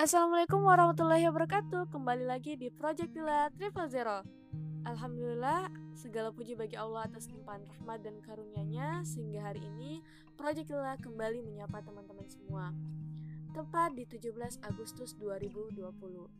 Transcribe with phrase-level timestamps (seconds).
[0.00, 4.24] Assalamualaikum warahmatullahi wabarakatuh Kembali lagi di Project Dila Triple Zero
[4.88, 10.00] Alhamdulillah segala puji bagi Allah atas limpahan rahmat dan karunia-Nya Sehingga hari ini
[10.40, 12.72] Project Dila kembali menyapa teman-teman semua
[13.52, 15.84] Tepat di 17 Agustus 2020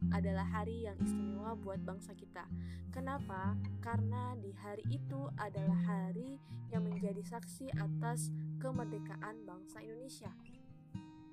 [0.09, 2.47] adalah hari yang istimewa buat bangsa kita.
[2.95, 3.59] Kenapa?
[3.83, 6.39] Karena di hari itu adalah hari
[6.71, 8.31] yang menjadi saksi atas
[8.63, 10.31] kemerdekaan bangsa Indonesia.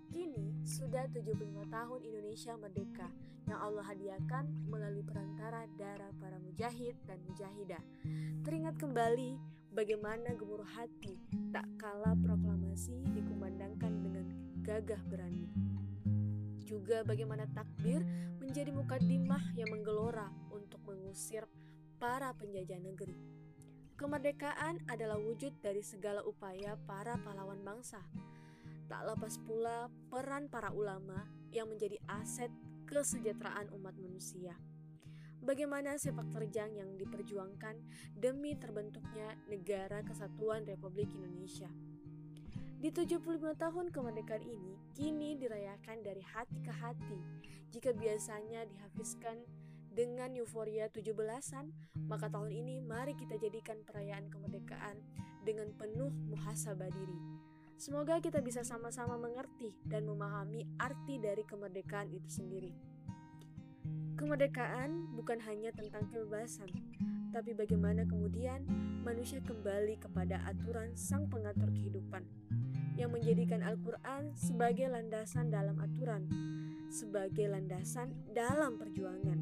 [0.08, 3.08] Kini sudah 75 tahun Indonesia merdeka
[3.48, 7.84] yang Allah hadiahkan melalui perantara darah para mujahid dan mujahidah.
[8.48, 9.36] Teringat kembali
[9.76, 11.20] bagaimana gemuruh hati
[11.52, 14.26] tak kalah proklamasi dikumandangkan dengan
[14.64, 15.52] gagah berani.
[16.64, 18.04] Juga bagaimana takbir
[18.40, 21.44] menjadi mukadimah yang menggelora untuk mengusir
[22.00, 23.16] para penjajah negeri.
[24.00, 28.00] Kemerdekaan adalah wujud dari segala upaya para pahlawan bangsa
[28.88, 32.48] Tak lepas pula peran para ulama yang menjadi aset
[32.88, 34.56] kesejahteraan umat manusia.
[35.44, 37.84] Bagaimana sepak terjang yang diperjuangkan
[38.16, 41.68] demi terbentuknya negara kesatuan Republik Indonesia.
[42.80, 47.20] Di 75 tahun kemerdekaan ini, kini dirayakan dari hati ke hati.
[47.76, 49.44] Jika biasanya dihafizkan
[49.92, 51.76] dengan euforia 17-an,
[52.08, 55.04] maka tahun ini mari kita jadikan perayaan kemerdekaan
[55.44, 62.26] dengan penuh muhasabah diri Semoga kita bisa sama-sama mengerti dan memahami arti dari kemerdekaan itu
[62.26, 62.74] sendiri.
[64.18, 66.74] Kemerdekaan bukan hanya tentang kebebasan,
[67.30, 68.66] tapi bagaimana kemudian
[69.06, 72.26] manusia kembali kepada aturan Sang Pengatur kehidupan
[72.98, 76.26] yang menjadikan Al-Quran sebagai landasan dalam aturan,
[76.90, 79.38] sebagai landasan dalam perjuangan,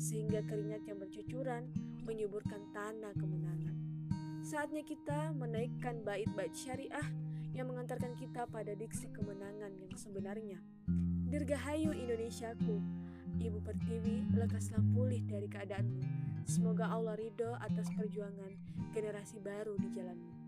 [0.00, 1.68] sehingga keringat yang bercucuran
[2.08, 3.83] menyuburkan tanah kemenangan.
[4.44, 7.08] Saatnya kita menaikkan bait-bait syariah
[7.56, 10.60] yang mengantarkan kita pada diksi kemenangan yang sebenarnya.
[11.32, 12.76] Dirgahayu Indonesiaku,
[13.40, 16.04] Ibu Pertiwi, lekaslah pulih dari keadaanmu.
[16.44, 18.52] Semoga Allah ridho atas perjuangan
[18.92, 20.43] generasi baru di jalanmu.